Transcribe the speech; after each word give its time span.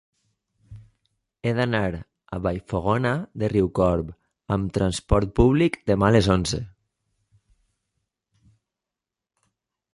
He 1.43 1.51
d'anar 1.59 1.81
a 1.97 2.39
Vallfogona 2.45 3.11
de 3.43 3.51
Riucorb 3.53 4.09
amb 4.57 4.73
trasport 4.79 5.35
públic 5.43 5.79
demà 5.93 6.11
a 6.11 6.17
les 6.19 6.33
onze. 6.39 6.65